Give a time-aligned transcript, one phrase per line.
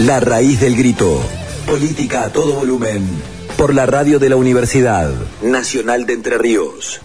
[0.00, 1.20] La raíz del grito.
[1.66, 3.06] Política a todo volumen.
[3.56, 5.10] Por la radio de la Universidad
[5.42, 7.00] Nacional de Entre Ríos.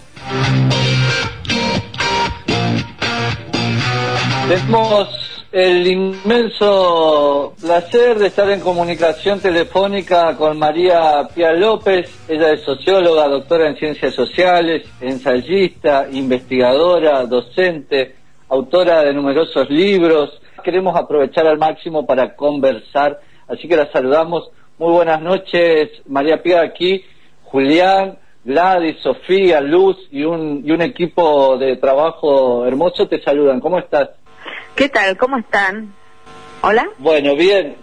[4.48, 5.10] Tenemos
[5.52, 12.10] el inmenso placer de estar en comunicación telefónica con María Pía López.
[12.28, 18.16] Ella es socióloga, doctora en ciencias sociales, ensayista, investigadora, docente,
[18.50, 20.42] autora de numerosos libros.
[20.68, 24.50] Queremos aprovechar al máximo para conversar, así que la saludamos.
[24.78, 27.06] Muy buenas noches, María Pía aquí,
[27.46, 33.62] Julián, Gladys, Sofía, Luz y un, y un equipo de trabajo hermoso te saludan.
[33.62, 34.10] ¿Cómo estás?
[34.76, 35.16] ¿Qué tal?
[35.16, 35.94] ¿Cómo están?
[36.62, 36.86] Hola.
[36.98, 37.78] Bueno, bien.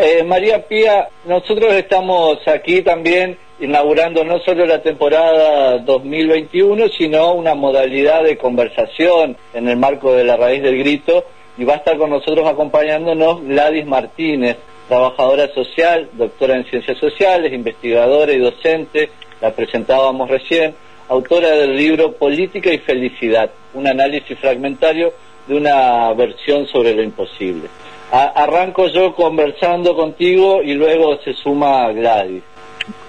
[0.00, 7.56] Eh, María Pía, nosotros estamos aquí también inaugurando no solo la temporada 2021, sino una
[7.56, 11.24] modalidad de conversación en el marco de la raíz del grito
[11.60, 14.56] y va a estar con nosotros acompañándonos Gladys Martínez,
[14.88, 19.10] trabajadora social, doctora en ciencias sociales, investigadora y docente,
[19.42, 20.74] la presentábamos recién,
[21.10, 25.12] autora del libro Política y Felicidad, un análisis fragmentario
[25.46, 27.68] de una versión sobre lo imposible.
[28.10, 32.42] arranco yo conversando contigo y luego se suma Gladys.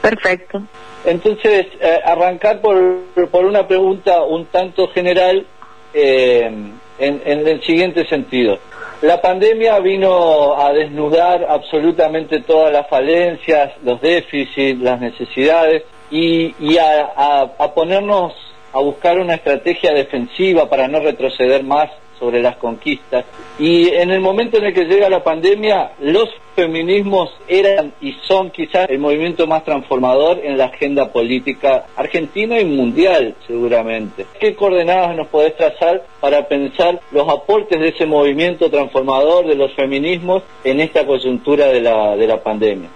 [0.01, 0.61] Perfecto.
[1.05, 2.99] Entonces, eh, arrancar por,
[3.31, 5.45] por una pregunta un tanto general
[5.93, 6.51] eh,
[6.99, 8.59] en, en el siguiente sentido.
[9.01, 16.77] La pandemia vino a desnudar absolutamente todas las falencias, los déficits, las necesidades y, y
[16.77, 18.33] a, a, a, ponernos
[18.73, 21.89] a buscar una estrategia defensiva para no retroceder más
[22.21, 23.25] sobre las conquistas.
[23.57, 28.51] Y en el momento en el que llega la pandemia, los feminismos eran y son
[28.51, 34.27] quizás el movimiento más transformador en la agenda política argentina y mundial, seguramente.
[34.39, 39.73] ¿Qué coordenadas nos podés trazar para pensar los aportes de ese movimiento transformador de los
[39.73, 42.89] feminismos en esta coyuntura de la, de la pandemia?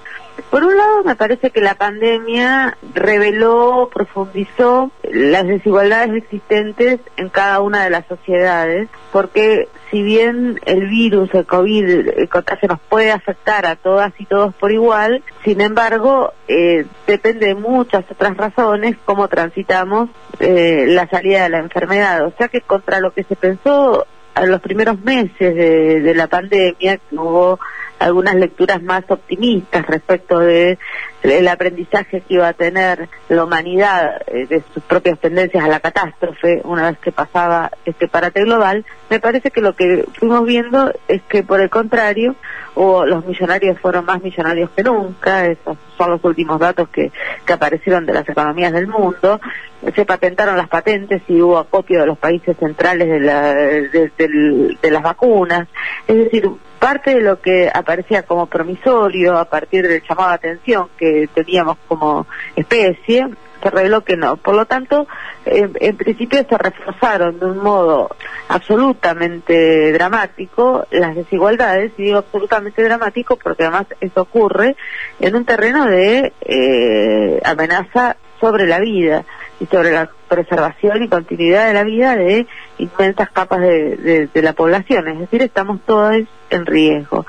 [0.50, 7.62] Por un lado, me parece que la pandemia reveló, profundizó las desigualdades existentes en cada
[7.62, 13.12] una de las sociedades, porque si bien el virus, el COVID, el contagio nos puede
[13.12, 18.98] afectar a todas y todos por igual, sin embargo, eh, depende de muchas otras razones
[19.06, 20.10] cómo transitamos
[20.40, 22.26] eh, la salida de la enfermedad.
[22.26, 26.28] O sea que contra lo que se pensó en los primeros meses de, de la
[26.28, 27.60] pandemia, que hubo
[28.00, 30.78] algunas lecturas más optimistas respecto de
[31.24, 35.80] el aprendizaje que iba a tener la humanidad eh, de sus propias tendencias a la
[35.80, 40.94] catástrofe una vez que pasaba este parate global, me parece que lo que fuimos viendo
[41.08, 42.36] es que por el contrario,
[42.76, 47.12] o los millonarios fueron más millonarios que nunca, esos son los últimos datos que,
[47.46, 49.40] que aparecieron de las economías del mundo,
[49.96, 54.78] se patentaron las patentes y hubo acopio de los países centrales de, la, de, de,
[54.82, 55.68] de las vacunas,
[56.08, 56.50] es decir,
[56.80, 61.78] parte de lo que aparecía como promisorio a partir del llamado de atención que teníamos
[61.88, 63.28] como especie,
[63.62, 64.38] se reveló que no.
[64.38, 65.08] Por lo tanto,
[65.46, 68.10] en, en, principio se reforzaron de un modo
[68.48, 74.76] absolutamente dramático las desigualdades, y digo absolutamente dramático porque además eso ocurre
[75.20, 79.26] en un terreno de eh, amenaza sobre la vida
[79.60, 82.46] y sobre la preservación y continuidad de la vida de
[82.78, 86.16] inmensas capas de, de, la población, es decir, estamos todos
[86.50, 87.26] en riesgo.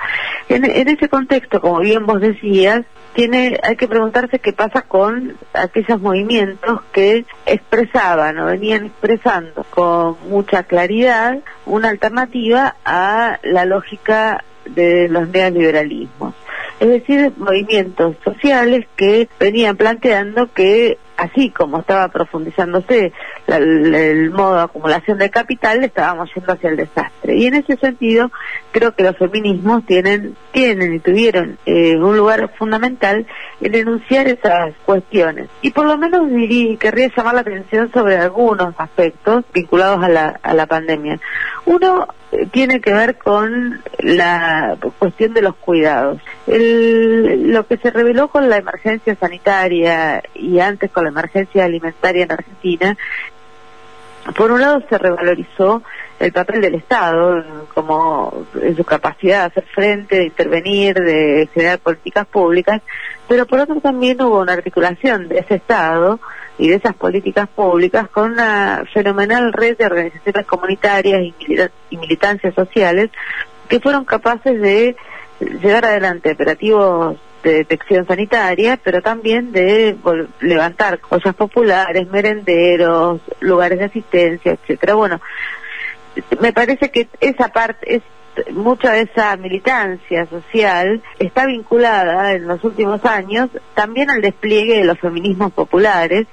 [0.49, 5.37] En, en, ese contexto, como bien vos decías, tiene, hay que preguntarse qué pasa con
[5.55, 14.45] aquellos movimientos que expresaban o venían expresando con mucha claridad una alternativa a la lógica
[14.67, 16.35] de los neoliberalismos.
[16.79, 23.13] Es decir, movimientos sociales que venían planteando que así como estaba profundizándose
[23.47, 27.37] la, el modo de acumulación de capital, estábamos yendo hacia el desastre.
[27.37, 28.31] Y en ese sentido,
[28.73, 33.27] creo que los feminismos tienen, tienen y tuvieron eh, un lugar fundamental
[33.61, 35.49] en enunciar esas cuestiones.
[35.63, 40.41] Y por lo menos diría, querría llamar la atención sobre algunos aspectos vinculados a la,
[40.43, 41.19] a la pandemia.
[41.65, 42.07] Uno
[42.51, 46.21] tiene que ver con la cuestión de los cuidados.
[46.47, 52.25] El, lo que se reveló con la emergencia sanitaria y antes con la emergencia alimentaria
[52.25, 52.97] en Argentina,
[54.35, 55.83] por un lado se revalorizó
[56.19, 57.45] el papel del Estado
[57.75, 62.83] como en su capacidad de hacer frente, de intervenir, de generar políticas públicas,
[63.29, 66.21] pero por otro también hubo una articulación de ese Estado
[66.59, 71.35] y de esas políticas públicas con una fenomenal red de organizaciones comunitarias y,
[71.91, 73.11] y militancias sociales
[73.69, 74.97] que fueron capaces de
[75.41, 79.97] llevar adelante operativos de detección sanitaria, pero también de
[80.41, 84.95] levantar cosas populares, merenderos, lugares de asistencia, etcétera.
[84.95, 85.21] Bueno,
[86.41, 88.03] me parece que esa parte es
[88.53, 94.85] mucha de esa militancia social está vinculada en los últimos años también al despliegue de
[94.85, 96.27] los feminismos populares,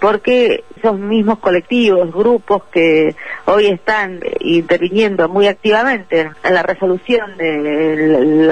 [0.00, 3.14] porque esos mismos colectivos, grupos que
[3.46, 8.46] hoy están interviniendo muy activamente en la resolución de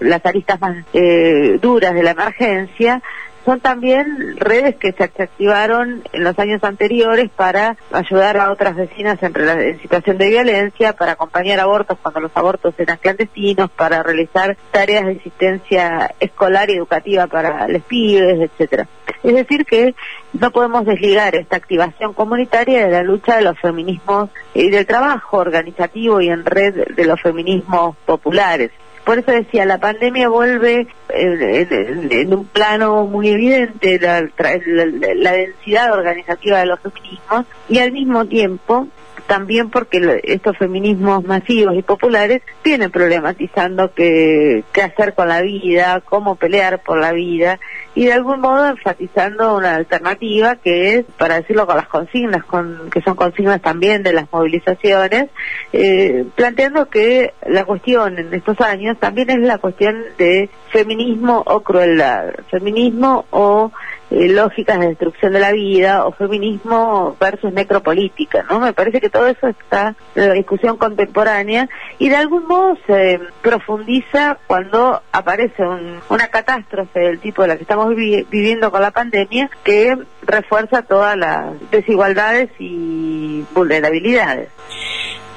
[0.00, 3.02] las, aristas más eh, duras de la emergencia,
[3.44, 9.18] son también redes que se activaron en los años anteriores para ayudar a otras vecinas
[9.22, 15.06] en, situación de violencia, para acompañar abortos cuando los abortos eran clandestinos, para realizar tareas
[15.06, 18.86] de asistencia escolar y educativa para los pibes, etcétera.
[19.22, 19.94] Es decir que
[20.32, 25.38] no podemos desligar esta activación comunitaria de la lucha de los feminismos y del trabajo
[25.38, 28.70] organizativo y en red de los feminismos populares.
[29.10, 36.60] Por eso decía, la pandemia vuelve en, un plano muy evidente la, la, densidad organizativa
[36.60, 38.86] de los feminismos y al mismo tiempo
[39.30, 46.00] también porque estos feminismos masivos y populares vienen problematizando qué, qué hacer con la vida,
[46.00, 47.60] cómo pelear por la vida
[47.94, 52.90] y de algún modo enfatizando una alternativa que es, para decirlo con las consignas, con,
[52.90, 55.30] que son consignas también de las movilizaciones,
[55.72, 61.60] eh, planteando que la cuestión en estos años también es la cuestión de feminismo o
[61.60, 63.70] crueldad, feminismo o
[64.10, 68.60] eh, lógicas de destrucción de la vida o feminismo versus necropolítica, ¿no?
[68.60, 71.68] Me parece que todo eso está en la discusión contemporánea
[71.98, 75.62] y de algún modo se profundiza cuando aparece
[76.08, 81.16] una catástrofe del tipo de la que estamos viviendo con la pandemia que refuerza todas
[81.16, 84.48] las desigualdades y vulnerabilidades.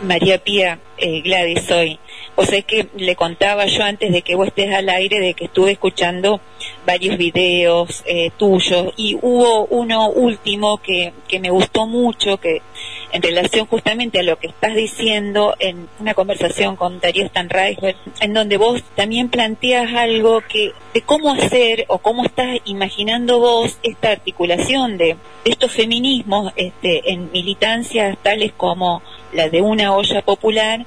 [0.03, 1.99] María Pía, eh, Gladys, soy.
[2.35, 5.45] O sea que le contaba yo antes de que vos estés al aire de que
[5.45, 6.41] estuve escuchando
[6.85, 12.61] varios videos eh, tuyos y hubo uno último que, que me gustó mucho, que
[13.11, 18.33] en relación justamente a lo que estás diciendo en una conversación con Darío Stanreich, en
[18.33, 24.11] donde vos también planteas algo que de cómo hacer o cómo estás imaginando vos esta
[24.11, 29.01] articulación de, estos feminismos este, en militancias tales como
[29.33, 30.85] la de una olla popular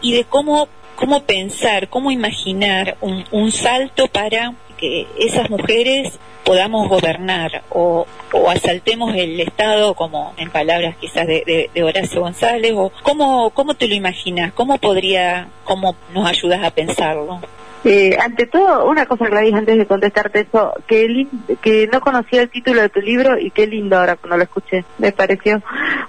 [0.00, 0.68] y de cómo
[0.98, 9.14] cómo pensar, cómo imaginar un, salto para que esas mujeres podamos gobernar o, o, asaltemos
[9.14, 13.94] el Estado, como en palabras quizás de, de, Horacio González, o cómo, cómo te lo
[13.94, 17.40] imaginas, cómo podría, cómo nos ayudas a pensarlo.
[17.84, 21.28] Eh, ante todo, una cosa, Gladys, antes de contestarte eso, que,
[21.62, 24.84] que no conocía el título de tu libro y qué lindo ahora cuando lo escuché.
[24.98, 25.62] Me pareció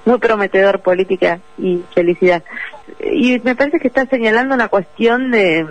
[0.06, 2.44] muy prometedor, política y felicidad.
[3.00, 5.66] Y me parece que estás señalando una cuestión de,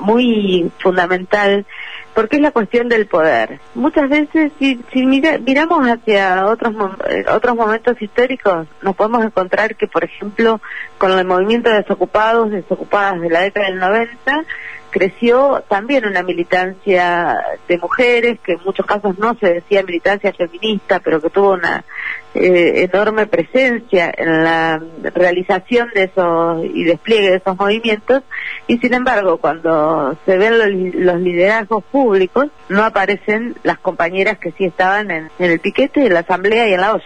[0.00, 1.64] muy fundamental
[2.14, 3.58] porque es la cuestión del poder.
[3.74, 6.74] Muchas veces, si, si miramos hacia otros,
[7.08, 10.60] eh, otros momentos históricos, nos podemos encontrar que, por ejemplo,
[10.98, 14.44] con el movimiento de desocupados, desocupadas de la década del 90,
[14.94, 17.36] creció también una militancia
[17.66, 21.84] de mujeres, que en muchos casos no se decía militancia feminista, pero que tuvo una
[22.36, 24.80] eh, enorme presencia en la
[25.14, 28.22] realización de esos y despliegue de esos movimientos
[28.66, 34.64] y sin embargo cuando se ven los, liderazgos públicos no aparecen las compañeras que sí
[34.64, 37.04] estaban en, el piquete, en la asamblea y en la olla.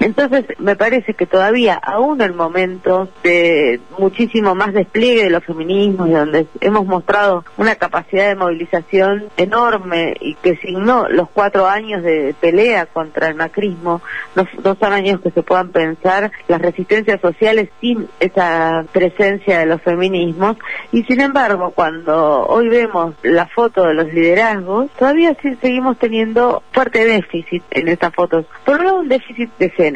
[0.00, 6.10] Entonces me parece que todavía aún en momentos de muchísimo más despliegue de los feminismos
[6.10, 12.34] donde hemos mostrado una capacidad de movilización enorme y que signó los cuatro años de
[12.40, 14.00] pelea contra el macrismo,
[14.34, 19.66] no no son años que se puedan pensar las resistencias sociales sin esa presencia de
[19.66, 20.56] los feminismos.
[20.92, 26.62] Y sin embargo cuando hoy vemos la foto de los liderazgos todavía sí seguimos teniendo
[26.72, 28.46] fuerte déficit en estas fotos.
[28.64, 29.89] Por un lado un déficit de género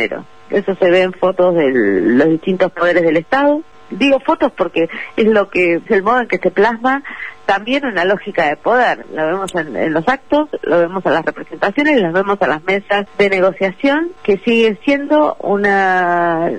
[0.50, 3.62] eso se ve en fotos de los distintos poderes del Estado.
[3.90, 7.02] Digo fotos porque es lo que es el modo en que se plasma
[7.46, 9.04] también una lógica de poder.
[9.12, 13.06] Lo vemos en, los actos, lo vemos en las representaciones, lo vemos en las mesas
[13.18, 16.50] de negociación, que sigue siendo una...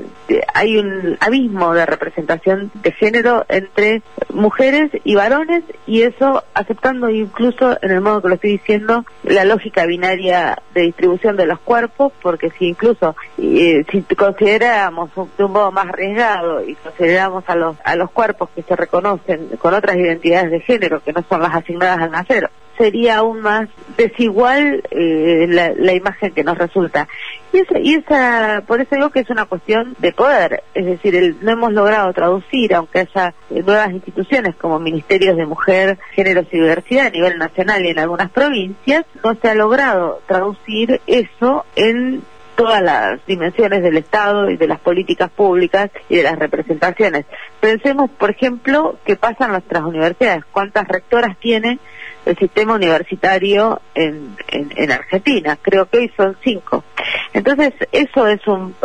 [0.54, 7.78] Hay un abismo de representación de género entre mujeres y varones y eso aceptando incluso
[7.82, 12.12] en el modo que lo estoy diciendo la lógica binaria de distribución de los cuerpos,
[12.22, 17.78] porque si incluso eh, si consideramos un, un modo más arriesgado y consideramos a los,
[17.84, 21.56] a los cuerpos que se reconocen con otras identidades de género, que no son las
[21.56, 27.08] asignadas al nacer, sería aún más desigual eh, la, imagen que nos resulta.
[27.54, 31.38] Y esa, y esa, por eso digo que es una cuestión de poder, es decir,
[31.42, 36.58] no hemos logrado traducir, aunque haya eh, nuevas instituciones como ministerios de mujer, géneros y
[36.58, 42.22] diversidad a nivel nacional y en algunas provincias, no se ha logrado traducir eso en
[42.56, 47.26] todas las dimensiones del Estado y de las políticas públicas y de las representaciones.
[47.60, 51.80] Pensemos, por ejemplo, qué pasa en nuestras universidades, cuántas rectoras tiene
[52.26, 55.58] el sistema universitario en, en, Argentina.
[55.62, 56.84] Creo que hoy son cinco.
[57.34, 58.76] Entonces, eso es un,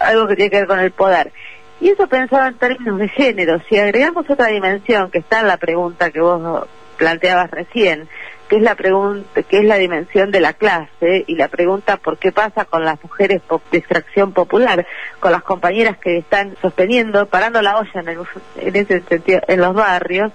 [0.00, 1.32] algo que tiene que ver con el poder.
[1.80, 3.60] Y eso pensaba en términos de género.
[3.68, 6.66] Si agregamos otra dimensión que está en la pregunta que vos
[6.96, 8.08] planteabas recién,
[8.48, 12.18] que es la pregunta, que es la dimensión de la clase y la pregunta por
[12.18, 14.86] qué pasa con las mujeres de extracción popular,
[15.20, 19.74] con las compañeras que están sosteniendo, parando la olla en, en ese sentido, en los
[19.74, 20.32] barrios,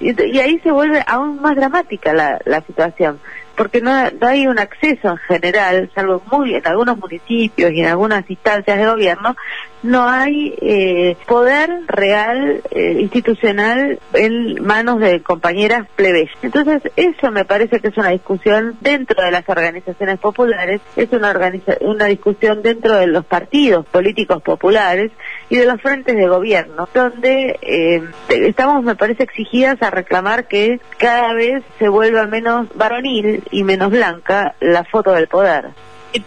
[0.00, 3.20] y, ahí se vuelve aún más dramática la, la situación
[3.56, 8.28] porque no, hay un acceso en general, salvo muy en algunos municipios y en algunas
[8.28, 9.36] instancias de gobierno,
[9.82, 16.36] no hay eh, poder real eh, institucional en manos de compañeras plebeyas.
[16.42, 21.34] Entonces, eso me parece que es una discusión dentro de las organizaciones populares, es una,
[21.80, 25.10] una discusión dentro de los partidos políticos populares
[25.50, 30.80] y de los frentes de gobierno, donde eh, estamos, me parece, exigidas a reclamar que
[30.98, 35.70] cada vez se vuelva menos varonil y menos blanca la foto del poder.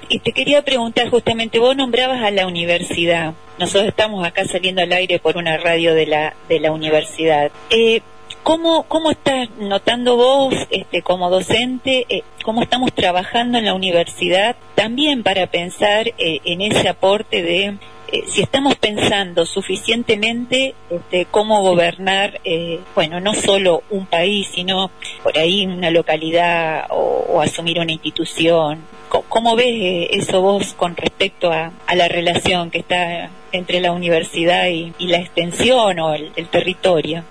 [0.10, 3.34] Y te quería preguntar justamente, vos nombrabas a la universidad.
[3.60, 7.52] Nosotros estamos acá saliendo al aire por una radio de la, de la universidad.
[7.70, 8.02] Eh,
[8.42, 14.56] ¿Cómo, ¿Cómo estás notando vos, este, como docente, eh, cómo estamos trabajando en la universidad
[14.76, 17.78] también para pensar eh, en ese aporte de
[18.16, 24.90] eh, si estamos pensando suficientemente este, cómo gobernar, eh, bueno, no solo un país, sino
[25.22, 28.80] por ahí una localidad o, asumir una institución.
[29.10, 34.68] ¿Cómo, ves eh, eso vos con respecto a, la relación que está entre la universidad
[34.68, 37.24] y, la extensión o el territorio?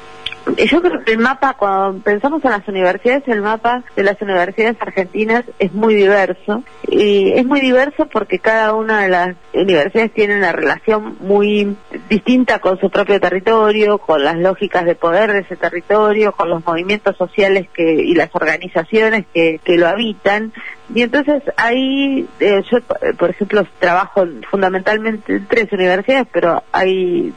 [0.46, 4.76] Yo creo que el mapa, cuando pensamos en las universidades, el mapa de las universidades
[4.80, 6.62] argentinas es muy diverso.
[6.86, 11.76] Y es muy diverso porque cada una de las universidades tiene una relación muy
[12.08, 16.64] distinta con su propio territorio, con las lógicas de poder de ese territorio, con los
[16.64, 20.52] movimientos sociales que, y las organizaciones que, que lo habitan.
[20.94, 22.78] Y entonces ahí, eh, yo,
[23.16, 27.32] por ejemplo, trabajo fundamentalmente en tres universidades, pero hay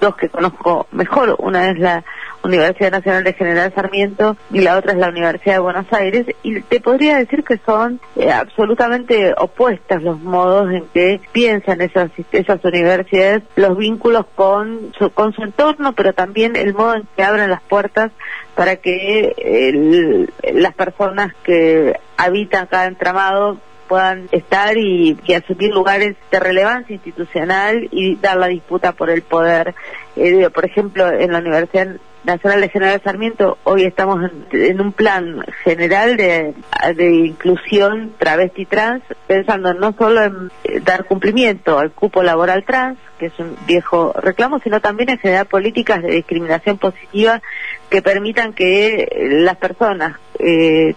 [0.00, 1.34] dos que conozco mejor.
[1.38, 2.04] Una es la
[2.44, 6.60] Universidad Nacional de General Sarmiento y la otra es la Universidad de Buenos Aires y
[6.60, 12.62] te podría decir que son eh, absolutamente opuestas los modos en que piensan esas, esas
[12.64, 17.50] universidades, los vínculos con su, con su entorno, pero también el modo en que abren
[17.50, 18.12] las puertas
[18.54, 26.94] para que las personas que habitan cada entramado puedan estar y, asumir lugares de relevancia
[26.94, 29.74] institucional y dar la disputa por el poder.
[30.16, 35.44] Eh, por ejemplo, en la Universidad Nacional de General Sarmiento, hoy estamos en, un plan
[35.62, 36.54] general de,
[36.98, 43.26] inclusión travesti trans, pensando no solo en eh, dar cumplimiento al cupo laboral trans, que
[43.26, 47.42] es un viejo reclamo, sino también en generar políticas de discriminación positiva
[47.90, 49.08] que permitan que eh,
[49.42, 50.94] las personas eh,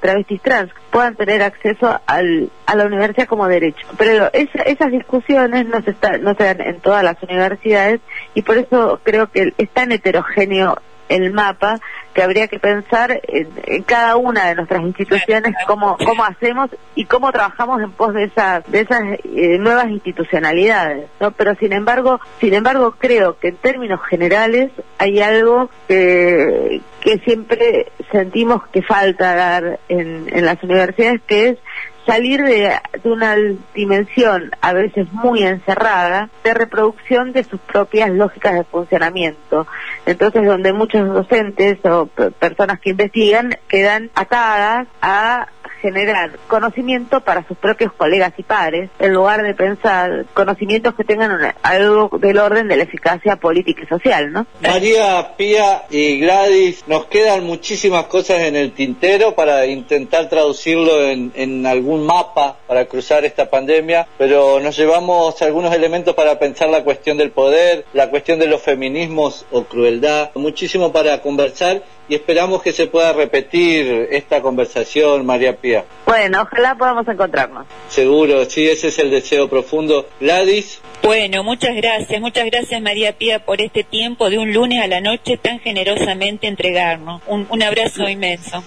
[0.00, 3.86] travestis trans puedan tener acceso al, a la universidad como derecho.
[3.98, 8.00] Pero esas discusiones no se, no se dan en todas las universidades
[8.34, 11.80] y por eso creo que es tan heterogéneo el mapa
[12.14, 17.30] que habría que pensar en, cada una de nuestras instituciones cómo, cómo hacemos y cómo
[17.30, 21.30] trabajamos en pos de esas, de esas eh, nuevas institucionalidades, ¿no?
[21.32, 27.92] Pero sin embargo, sin embargo creo que en términos generales hay algo que, que siempre
[28.10, 31.58] sentimos que falta dar en, en las universidades, que es
[32.06, 32.72] salir de,
[33.04, 33.36] una
[33.74, 39.66] dimensión a veces muy encerrada de reproducción de sus propias lógicas de funcionamiento.
[40.06, 45.48] Entonces, donde muchos docentes o personas que investigan quedan atadas a
[45.80, 51.54] generar conocimiento para sus propios colegas y pares, en lugar de pensar conocimientos que tengan
[51.62, 54.46] algo del orden de la eficacia política y social, ¿no?
[54.60, 61.32] María, Pía y Gladys, nos quedan muchísimas cosas en el tintero para intentar traducirlo en,
[61.34, 66.84] en algún mapa para cruzar esta pandemia, pero nos llevamos algunos elementos para pensar la
[66.84, 72.62] cuestión del poder, la cuestión de los feminismos o crueldad, muchísimo para conversar y esperamos
[72.62, 75.84] que se pueda repetir esta conversación, María Pía.
[76.04, 77.66] Bueno, ojalá podamos encontrarnos.
[77.88, 80.06] Seguro, sí, ese es el deseo profundo.
[80.20, 80.80] Gladys.
[81.02, 85.00] Bueno, muchas gracias, muchas gracias María Pía por este tiempo de un lunes a la
[85.00, 87.22] noche tan generosamente entregarnos.
[87.26, 88.62] Un, un abrazo inmenso.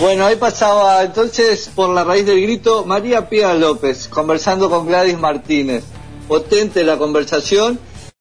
[0.00, 5.18] Bueno, ahí pasaba entonces por la raíz del grito María Pía López conversando con Gladys
[5.18, 5.84] Martínez.
[6.28, 7.80] Potente la conversación